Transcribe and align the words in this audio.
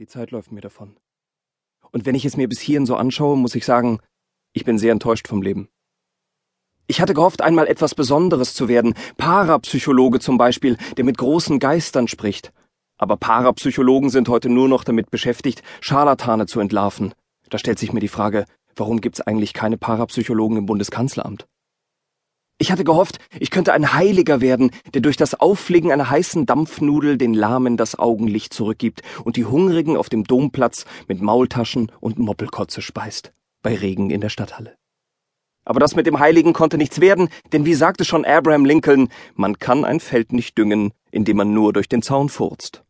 Die 0.00 0.08
Zeit 0.08 0.32
läuft 0.32 0.50
mir 0.50 0.60
davon. 0.60 0.96
Und 1.92 2.04
wenn 2.04 2.16
ich 2.16 2.24
es 2.24 2.36
mir 2.36 2.48
bis 2.48 2.58
hierhin 2.58 2.84
so 2.84 2.96
anschaue, 2.96 3.36
muss 3.36 3.54
ich 3.54 3.64
sagen, 3.64 4.00
ich 4.52 4.64
bin 4.64 4.76
sehr 4.76 4.90
enttäuscht 4.90 5.28
vom 5.28 5.40
Leben. 5.40 5.68
Ich 6.88 7.00
hatte 7.00 7.14
gehofft, 7.14 7.42
einmal 7.42 7.68
etwas 7.68 7.94
Besonderes 7.94 8.54
zu 8.54 8.66
werden, 8.66 8.94
Parapsychologe 9.18 10.18
zum 10.18 10.36
Beispiel, 10.36 10.76
der 10.96 11.04
mit 11.04 11.16
großen 11.16 11.60
Geistern 11.60 12.08
spricht. 12.08 12.52
Aber 12.98 13.16
Parapsychologen 13.16 14.10
sind 14.10 14.28
heute 14.28 14.48
nur 14.48 14.68
noch 14.68 14.82
damit 14.82 15.12
beschäftigt, 15.12 15.62
Scharlatane 15.80 16.46
zu 16.46 16.58
entlarven. 16.58 17.14
Da 17.48 17.58
stellt 17.58 17.78
sich 17.78 17.92
mir 17.92 18.00
die 18.00 18.08
Frage, 18.08 18.46
warum 18.74 19.00
gibt's 19.00 19.20
eigentlich 19.20 19.52
keine 19.52 19.78
Parapsychologen 19.78 20.58
im 20.58 20.66
Bundeskanzleramt? 20.66 21.46
Ich 22.58 22.70
hatte 22.70 22.84
gehofft, 22.84 23.18
ich 23.40 23.50
könnte 23.50 23.72
ein 23.72 23.94
Heiliger 23.94 24.40
werden, 24.40 24.70
der 24.94 25.00
durch 25.00 25.16
das 25.16 25.34
Auffliegen 25.34 25.90
einer 25.90 26.08
heißen 26.08 26.46
Dampfnudel 26.46 27.18
den 27.18 27.34
Lahmen 27.34 27.76
das 27.76 27.98
Augenlicht 27.98 28.54
zurückgibt 28.54 29.02
und 29.24 29.36
die 29.36 29.44
Hungrigen 29.44 29.96
auf 29.96 30.08
dem 30.08 30.22
Domplatz 30.22 30.84
mit 31.08 31.20
Maultaschen 31.20 31.90
und 32.00 32.18
Moppelkotze 32.18 32.80
speist, 32.80 33.32
bei 33.62 33.74
Regen 33.74 34.10
in 34.10 34.20
der 34.20 34.28
Stadthalle. 34.28 34.76
Aber 35.64 35.80
das 35.80 35.96
mit 35.96 36.06
dem 36.06 36.20
Heiligen 36.20 36.52
konnte 36.52 36.78
nichts 36.78 37.00
werden, 37.00 37.28
denn 37.52 37.64
wie 37.64 37.74
sagte 37.74 38.04
schon 38.04 38.24
Abraham 38.24 38.66
Lincoln, 38.66 39.08
man 39.34 39.58
kann 39.58 39.84
ein 39.84 39.98
Feld 39.98 40.32
nicht 40.32 40.56
düngen, 40.56 40.92
indem 41.10 41.38
man 41.38 41.54
nur 41.54 41.72
durch 41.72 41.88
den 41.88 42.02
Zaun 42.02 42.28
furzt. 42.28 42.84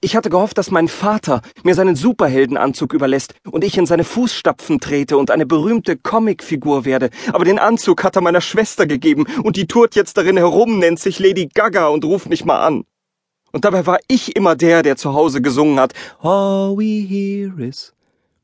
Ich 0.00 0.14
hatte 0.14 0.30
gehofft, 0.30 0.58
dass 0.58 0.70
mein 0.70 0.86
Vater 0.86 1.42
mir 1.64 1.74
seinen 1.74 1.96
Superheldenanzug 1.96 2.92
überlässt 2.92 3.34
und 3.50 3.64
ich 3.64 3.76
in 3.76 3.86
seine 3.86 4.04
Fußstapfen 4.04 4.78
trete 4.78 5.16
und 5.16 5.32
eine 5.32 5.44
berühmte 5.44 5.96
Comicfigur 5.96 6.84
werde. 6.84 7.10
Aber 7.32 7.44
den 7.44 7.58
Anzug 7.58 8.04
hat 8.04 8.14
er 8.14 8.22
meiner 8.22 8.40
Schwester 8.40 8.86
gegeben 8.86 9.26
und 9.42 9.56
die 9.56 9.66
tourt 9.66 9.96
jetzt 9.96 10.16
darin 10.16 10.36
herum, 10.36 10.78
nennt 10.78 11.00
sich 11.00 11.18
Lady 11.18 11.48
Gaga 11.52 11.88
und 11.88 12.04
ruft 12.04 12.28
mich 12.28 12.44
mal 12.44 12.64
an. 12.64 12.84
Und 13.50 13.64
dabei 13.64 13.86
war 13.86 13.98
ich 14.06 14.36
immer 14.36 14.54
der, 14.54 14.84
der 14.84 14.96
zu 14.96 15.14
Hause 15.14 15.42
gesungen 15.42 15.80
hat. 15.80 15.94
All 16.20 16.76
we 16.76 17.04
hear 17.04 17.58
is 17.58 17.92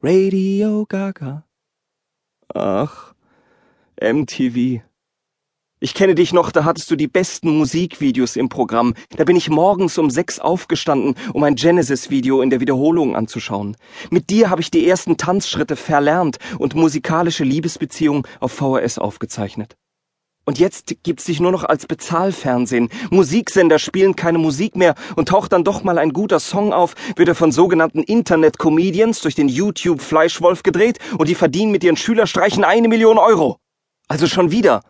Radio 0.03 0.85
Gaga. 0.89 1.45
Ach, 2.53 3.15
MTV. 4.01 4.83
Ich 5.85 5.93
kenne 5.93 6.15
dich 6.15 6.33
noch, 6.33 6.51
da 6.51 6.65
hattest 6.65 6.91
du 6.91 6.97
die 6.97 7.09
besten 7.09 7.59
Musikvideos 7.59 8.37
im 8.37 8.49
Programm. 8.49 8.95
Da 9.19 9.25
bin 9.25 9.37
ich 9.37 9.51
morgens 9.51 9.99
um 9.99 10.09
sechs 10.09 10.39
aufgestanden, 10.39 11.15
um 11.35 11.45
ein 11.45 11.57
Genesis-Video 11.57 12.41
in 12.41 12.49
der 12.49 12.61
Wiederholung 12.61 13.15
anzuschauen. 13.15 13.77
Mit 14.09 14.31
dir 14.31 14.49
habe 14.49 14.63
ich 14.63 14.71
die 14.71 14.89
ersten 14.89 15.19
Tanzschritte 15.19 15.77
verlernt 15.77 16.39
und 16.59 16.75
musikalische 16.75 17.45
Liebesbeziehungen 17.45 18.23
auf 18.41 18.53
VHS 18.53 18.97
aufgezeichnet. 18.97 19.77
Und 20.47 20.59
jetzt 20.59 20.95
gibt's 21.03 21.27
dich 21.27 21.39
nur 21.39 21.53
noch 21.53 21.65
als 21.65 21.85
Bezahlfernsehen. 21.85 22.89
Musiksender 23.11 23.79
spielen 23.79 24.17
keine 24.17 24.39
Musik 24.39 24.77
mehr 24.77 24.95
und 25.17 25.29
taucht 25.29 25.53
dann 25.53 25.65
doch 25.65 25.85
mal 25.85 25.99
ein 25.99 26.15
guter 26.15 26.41
Song 26.41 26.73
auf, 26.73 26.95
wird 27.17 27.29
er 27.29 27.35
von 27.35 27.53
sogenannten 27.53 28.03
Internet-Comedians 28.03 29.21
durch 29.21 29.35
den 29.35 29.51
YouTube-Fleischwolf 29.51 30.63
gedreht 30.63 30.99
und 31.19 31.29
die 31.29 31.35
verdienen 31.35 31.73
mit 31.73 31.85
ihren 31.85 31.99
Schülerstreichen 31.99 32.65
eine 32.65 32.89
Million 32.89 33.19
Euro. 33.19 33.59
Also 34.09 34.27
schon 34.27 34.51
wieder. 34.51 34.81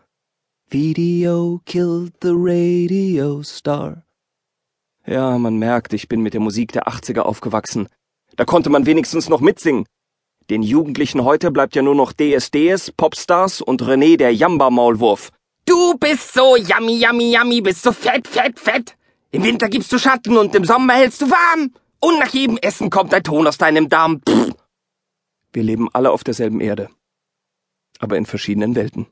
Video 0.71 1.61
killed 1.67 2.13
the 2.23 2.33
radio 2.33 3.43
star. 3.43 4.03
Ja, 5.07 5.39
man 5.39 5.59
merkt, 5.59 5.93
ich 5.93 6.09
bin 6.09 6.23
mit 6.23 6.35
der 6.35 6.41
Musik 6.41 6.73
der 6.73 6.89
80er 6.89 7.21
aufgewachsen. 7.21 7.89
Da 8.37 8.45
konnte 8.45 8.71
man 8.71 8.87
wenigstens 8.87 9.29
noch 9.29 9.41
mitsingen. 9.41 9.87
Den 10.51 10.63
Jugendlichen 10.63 11.25
heute 11.25 11.51
bleibt 11.51 11.77
ja 11.77 11.83
nur 11.83 11.95
noch 11.95 12.13
DSDS, 12.13 12.91
Popstars 12.93 13.61
und 13.61 13.83
René 13.83 14.17
der 14.17 14.35
Jamba-Maulwurf. 14.35 15.31
Du 15.67 15.95
bist 15.99 16.35
so 16.35 16.57
yummy, 16.57 16.97
yummy, 17.03 17.35
yummy, 17.35 17.61
bist 17.61 17.83
so 17.83 17.93
fett, 17.93 18.27
fett, 18.27 18.59
fett. 18.59 18.97
Im 19.31 19.43
Winter 19.45 19.69
gibst 19.69 19.93
du 19.93 19.99
Schatten 19.99 20.37
und 20.37 20.55
im 20.55 20.65
Sommer 20.65 20.95
hältst 20.95 21.23
du 21.23 21.31
warm. 21.31 21.73
Und 22.01 22.19
nach 22.19 22.33
jedem 22.33 22.57
Essen 22.59 22.91
kommt 22.91 23.15
ein 23.15 23.23
Ton 23.23 23.47
aus 23.47 23.59
deinem 23.59 23.89
Darm. 23.89 24.21
Pff. 24.29 24.53
Wir 25.53 25.63
leben 25.63 25.89
alle 25.93 26.11
auf 26.11 26.25
derselben 26.25 26.61
Erde. 26.61 26.91
Aber 28.01 28.17
in 28.17 28.27
verschiedenen 28.27 28.75
Welten. 28.75 29.07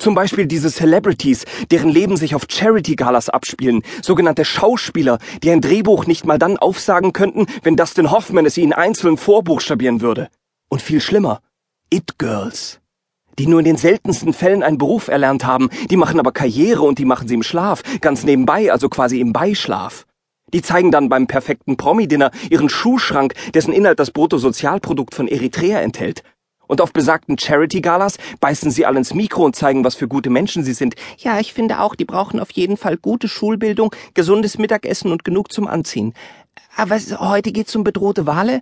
Zum 0.00 0.14
Beispiel 0.14 0.46
diese 0.46 0.70
Celebrities, 0.70 1.44
deren 1.70 1.90
Leben 1.90 2.16
sich 2.16 2.34
auf 2.34 2.46
Charity-Galas 2.48 3.28
abspielen, 3.28 3.82
sogenannte 4.00 4.46
Schauspieler, 4.46 5.18
die 5.42 5.50
ein 5.50 5.60
Drehbuch 5.60 6.06
nicht 6.06 6.24
mal 6.24 6.38
dann 6.38 6.56
aufsagen 6.56 7.12
könnten, 7.12 7.44
wenn 7.62 7.76
Dustin 7.76 8.10
Hoffman 8.10 8.46
es 8.46 8.56
ihnen 8.56 8.72
einzeln 8.72 9.18
vorbuchstabieren 9.18 10.00
würde. 10.00 10.30
Und 10.70 10.80
viel 10.80 11.02
schlimmer, 11.02 11.42
It-Girls, 11.90 12.80
die 13.38 13.46
nur 13.46 13.58
in 13.58 13.66
den 13.66 13.76
seltensten 13.76 14.32
Fällen 14.32 14.62
einen 14.62 14.78
Beruf 14.78 15.08
erlernt 15.08 15.44
haben, 15.44 15.68
die 15.90 15.98
machen 15.98 16.18
aber 16.18 16.32
Karriere 16.32 16.80
und 16.80 16.98
die 16.98 17.04
machen 17.04 17.28
sie 17.28 17.34
im 17.34 17.42
Schlaf, 17.42 17.82
ganz 18.00 18.24
nebenbei, 18.24 18.72
also 18.72 18.88
quasi 18.88 19.20
im 19.20 19.34
Beischlaf. 19.34 20.06
Die 20.54 20.62
zeigen 20.62 20.90
dann 20.90 21.10
beim 21.10 21.26
perfekten 21.26 21.76
Promi-Dinner 21.76 22.30
ihren 22.48 22.70
Schuhschrank, 22.70 23.34
dessen 23.52 23.74
Inhalt 23.74 24.00
das 24.00 24.12
Bruttosozialprodukt 24.12 25.14
von 25.14 25.28
Eritrea 25.28 25.78
enthält. 25.80 26.22
Und 26.70 26.80
auf 26.80 26.92
besagten 26.92 27.36
Charity-Galas 27.36 28.16
beißen 28.38 28.70
sie 28.70 28.86
alle 28.86 28.98
ins 28.98 29.12
Mikro 29.12 29.44
und 29.44 29.56
zeigen, 29.56 29.82
was 29.82 29.96
für 29.96 30.06
gute 30.06 30.30
Menschen 30.30 30.62
sie 30.62 30.72
sind. 30.72 30.94
Ja, 31.18 31.40
ich 31.40 31.52
finde 31.52 31.80
auch, 31.80 31.96
die 31.96 32.04
brauchen 32.04 32.38
auf 32.38 32.52
jeden 32.52 32.76
Fall 32.76 32.96
gute 32.96 33.26
Schulbildung, 33.26 33.92
gesundes 34.14 34.56
Mittagessen 34.56 35.10
und 35.10 35.24
genug 35.24 35.50
zum 35.50 35.66
Anziehen. 35.66 36.14
Aber 36.76 36.96
heute 37.18 37.50
geht's 37.50 37.74
um 37.74 37.82
bedrohte 37.82 38.24
Wale? 38.28 38.60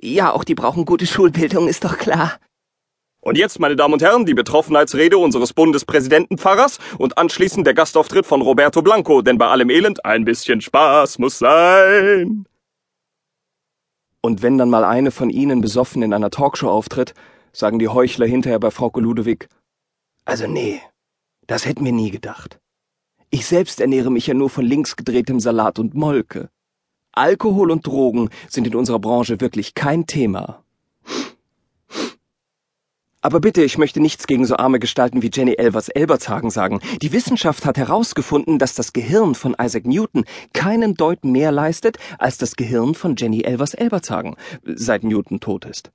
Ja, 0.00 0.32
auch 0.32 0.44
die 0.44 0.54
brauchen 0.54 0.86
gute 0.86 1.06
Schulbildung, 1.06 1.68
ist 1.68 1.84
doch 1.84 1.98
klar. 1.98 2.38
Und 3.20 3.36
jetzt, 3.36 3.60
meine 3.60 3.76
Damen 3.76 3.92
und 3.92 4.00
Herren, 4.00 4.24
die 4.24 4.32
Betroffenheitsrede 4.32 5.18
unseres 5.18 5.52
Bundespräsidentenpfarrers 5.52 6.78
und 6.96 7.18
anschließend 7.18 7.66
der 7.66 7.74
Gastauftritt 7.74 8.24
von 8.24 8.40
Roberto 8.40 8.80
Blanco, 8.80 9.20
denn 9.20 9.36
bei 9.36 9.48
allem 9.48 9.68
Elend 9.68 10.06
ein 10.06 10.24
bisschen 10.24 10.62
Spaß 10.62 11.18
muss 11.18 11.38
sein. 11.38 12.46
Und 14.22 14.40
wenn 14.40 14.56
dann 14.56 14.70
mal 14.70 14.84
eine 14.84 15.10
von 15.10 15.28
Ihnen 15.28 15.60
besoffen 15.60 16.00
in 16.02 16.14
einer 16.14 16.30
Talkshow 16.30 16.70
auftritt, 16.70 17.12
sagen 17.52 17.78
die 17.78 17.88
Heuchler 17.88 18.26
hinterher 18.26 18.58
bei 18.58 18.70
Frauke 18.70 19.00
Ludewig. 19.00 19.48
Also 20.24 20.46
nee, 20.46 20.80
das 21.46 21.66
hätten 21.66 21.84
wir 21.84 21.92
nie 21.92 22.10
gedacht. 22.10 22.60
Ich 23.30 23.46
selbst 23.46 23.80
ernähre 23.80 24.10
mich 24.10 24.26
ja 24.26 24.34
nur 24.34 24.50
von 24.50 24.64
links 24.64 24.96
gedrehtem 24.96 25.40
Salat 25.40 25.78
und 25.78 25.94
Molke. 25.94 26.50
Alkohol 27.12 27.70
und 27.70 27.86
Drogen 27.86 28.30
sind 28.48 28.66
in 28.66 28.74
unserer 28.74 28.98
Branche 28.98 29.40
wirklich 29.40 29.74
kein 29.74 30.06
Thema. 30.06 30.64
Aber 33.22 33.40
bitte, 33.40 33.62
ich 33.62 33.76
möchte 33.76 34.00
nichts 34.00 34.26
gegen 34.26 34.46
so 34.46 34.56
arme 34.56 34.78
Gestalten 34.78 35.20
wie 35.20 35.30
Jenny 35.32 35.52
Elvers 35.52 35.90
Elbertshagen 35.90 36.50
sagen. 36.50 36.80
Die 37.02 37.12
Wissenschaft 37.12 37.66
hat 37.66 37.76
herausgefunden, 37.76 38.58
dass 38.58 38.74
das 38.74 38.94
Gehirn 38.94 39.34
von 39.34 39.54
Isaac 39.60 39.86
Newton 39.86 40.24
keinen 40.54 40.94
Deut 40.94 41.24
mehr 41.24 41.52
leistet 41.52 41.98
als 42.18 42.38
das 42.38 42.56
Gehirn 42.56 42.94
von 42.94 43.16
Jenny 43.16 43.42
Elvers 43.42 43.74
Elbertshagen, 43.74 44.36
seit 44.64 45.04
Newton 45.04 45.38
tot 45.40 45.66
ist. 45.66 45.90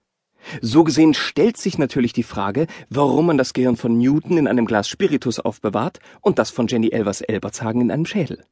So 0.61 0.83
gesehen 0.83 1.13
stellt 1.13 1.57
sich 1.57 1.77
natürlich 1.77 2.13
die 2.13 2.23
Frage, 2.23 2.67
warum 2.89 3.27
man 3.27 3.37
das 3.37 3.53
Gehirn 3.53 3.77
von 3.77 3.97
Newton 3.97 4.37
in 4.37 4.47
einem 4.47 4.65
Glas 4.65 4.87
Spiritus 4.87 5.39
aufbewahrt 5.39 5.99
und 6.21 6.39
das 6.39 6.51
von 6.51 6.67
Jenny 6.67 6.89
Elvers 6.89 7.21
Elbertshagen 7.21 7.81
in 7.81 7.91
einem 7.91 8.05
Schädel. 8.05 8.43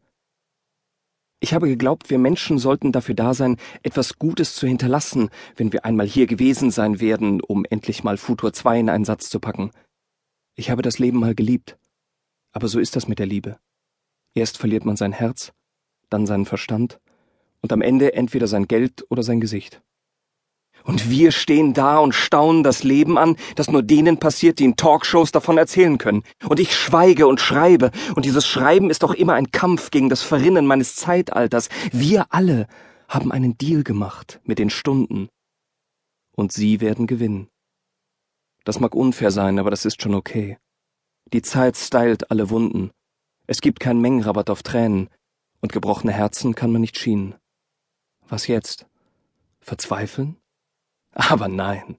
Ich 1.40 1.54
habe 1.54 1.68
geglaubt, 1.68 2.10
wir 2.10 2.20
Menschen 2.20 2.58
sollten 2.58 2.94
dafür 2.94 3.16
da 3.16 3.34
sein, 3.34 3.58
etwas 3.82 4.18
Gutes 4.18 4.56
zu 4.56 4.66
hinterlassen, 4.66 5.30
wenn 5.58 5.74
wir 5.74 5.84
einmal 5.84 6.08
hier 6.08 6.26
gewesen 6.26 6.72
sein 6.72 7.02
werden, 7.02 7.42
um 7.42 7.66
endlich 7.70 8.04
mal 8.04 8.16
Futur 8.16 8.54
2 8.54 8.80
in 8.80 8.90
einen 8.90 9.04
Satz 9.04 9.30
zu 9.30 9.42
packen. 9.42 9.72
Ich 10.56 10.70
habe 10.70 10.82
das 10.82 11.00
Leben 11.00 11.20
mal 11.20 11.36
geliebt. 11.36 11.78
Aber 12.54 12.70
so 12.70 12.80
ist 12.80 12.96
das 12.96 13.10
mit 13.10 13.20
der 13.20 13.26
Liebe. 13.26 13.58
Erst 14.34 14.58
verliert 14.58 14.86
man 14.86 14.96
sein 14.96 15.12
Herz, 15.12 15.52
dann 16.10 16.26
seinen 16.26 16.46
Verstand 16.46 17.00
und 17.62 17.74
am 17.74 17.82
Ende 17.82 18.14
entweder 18.14 18.48
sein 18.48 18.68
Geld 18.68 19.06
oder 19.10 19.24
sein 19.24 19.42
Gesicht. 19.42 19.82
Und 20.84 21.10
wir 21.10 21.32
stehen 21.32 21.74
da 21.74 21.98
und 22.00 22.14
staunen 22.14 22.64
das 22.64 22.84
Leben 22.84 23.18
an, 23.18 23.38
das 23.56 23.72
nur 23.72 23.84
denen 23.84 24.18
passiert, 24.18 24.60
die 24.60 24.66
in 24.66 24.76
Talkshows 24.76 25.32
davon 25.32 25.58
erzählen 25.58 25.98
können. 25.98 26.24
Und 26.48 26.60
ich 26.60 26.76
schweige 26.76 27.28
und 27.28 27.40
schreibe, 27.40 27.92
und 28.16 28.26
dieses 28.26 28.46
Schreiben 28.46 28.90
ist 28.90 29.04
doch 29.04 29.14
immer 29.14 29.34
ein 29.34 29.52
Kampf 29.52 29.92
gegen 29.92 30.10
das 30.10 30.24
Verrinnen 30.24 30.66
meines 30.66 30.96
Zeitalters. 30.96 31.70
Wir 31.92 32.28
alle 32.30 32.68
haben 33.08 33.32
einen 33.32 33.58
Deal 33.58 33.84
gemacht 33.84 34.42
mit 34.44 34.60
den 34.60 34.70
Stunden. 34.70 35.30
Und 36.36 36.52
sie 36.52 36.82
werden 36.82 37.08
gewinnen. 37.08 37.48
Das 38.66 38.80
mag 38.80 38.96
unfair 38.96 39.32
sein, 39.32 39.60
aber 39.60 39.72
das 39.72 39.86
ist 39.86 40.02
schon 40.02 40.16
okay. 40.16 40.58
Die 41.32 41.42
Zeit 41.42 41.78
stylt 41.78 42.30
alle 42.32 42.50
Wunden. 42.50 42.92
Es 43.48 43.62
gibt 43.62 43.80
keinen 43.80 44.02
Mengenrabatt 44.02 44.50
auf 44.50 44.64
Tränen, 44.64 45.10
und 45.62 45.72
gebrochene 45.72 46.12
Herzen 46.12 46.56
kann 46.56 46.74
man 46.74 46.82
nicht 46.82 46.98
schienen. 46.98 47.36
Was 48.28 48.48
jetzt? 48.48 48.86
Verzweifeln? 49.62 50.38
Aber 51.14 51.48
nein. 51.48 51.98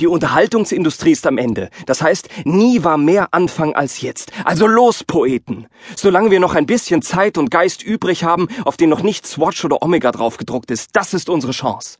Die 0.00 0.06
Unterhaltungsindustrie 0.06 1.12
ist 1.12 1.26
am 1.26 1.38
Ende. 1.38 1.70
Das 1.86 2.02
heißt, 2.02 2.28
nie 2.44 2.84
war 2.84 2.98
mehr 2.98 3.28
Anfang 3.32 3.74
als 3.74 4.00
jetzt. 4.00 4.32
Also 4.44 4.66
los, 4.66 5.02
Poeten. 5.04 5.66
Solange 5.96 6.30
wir 6.30 6.40
noch 6.40 6.54
ein 6.54 6.66
bisschen 6.66 7.02
Zeit 7.02 7.38
und 7.38 7.50
Geist 7.50 7.82
übrig 7.82 8.24
haben, 8.24 8.48
auf 8.64 8.76
den 8.76 8.90
noch 8.90 9.02
nicht 9.02 9.26
Swatch 9.26 9.64
oder 9.64 9.82
Omega 9.82 10.12
draufgedruckt 10.12 10.70
ist, 10.70 10.90
das 10.94 11.14
ist 11.14 11.28
unsere 11.28 11.52
Chance. 11.52 11.98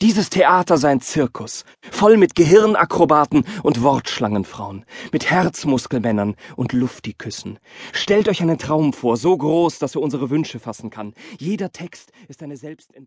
Dieses 0.00 0.30
Theater 0.30 0.78
sei 0.78 0.90
ein 0.90 1.00
Zirkus, 1.00 1.64
voll 1.90 2.18
mit 2.18 2.36
Gehirnakrobaten 2.36 3.44
und 3.64 3.82
Wortschlangenfrauen, 3.82 4.84
mit 5.10 5.28
Herzmuskelmännern 5.28 6.36
und 6.54 6.72
Luftiküssen. 6.72 7.58
Stellt 7.92 8.28
euch 8.28 8.40
einen 8.40 8.58
Traum 8.58 8.92
vor, 8.92 9.16
so 9.16 9.36
groß, 9.36 9.80
dass 9.80 9.96
er 9.96 10.02
unsere 10.02 10.30
Wünsche 10.30 10.60
fassen 10.60 10.90
kann. 10.90 11.14
Jeder 11.40 11.72
Text 11.72 12.12
ist 12.28 12.44
eine 12.44 12.56
Selbstentzündung. 12.56 13.06